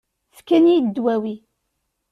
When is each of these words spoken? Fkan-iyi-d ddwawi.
Fkan-iyi-d 0.37 0.89
ddwawi. 0.91 1.35